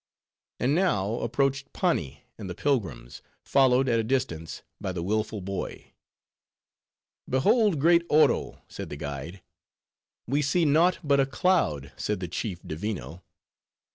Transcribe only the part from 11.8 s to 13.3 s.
said the chief Divino.